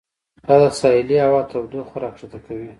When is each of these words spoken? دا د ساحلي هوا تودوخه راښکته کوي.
دا 0.47 0.55
د 0.61 0.63
ساحلي 0.79 1.17
هوا 1.25 1.41
تودوخه 1.51 1.95
راښکته 2.03 2.39
کوي. 2.45 2.67